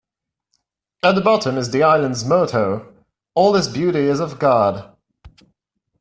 [1.03, 2.91] At the bottom is the island's motto
[3.35, 4.97] "All this beauty is of God".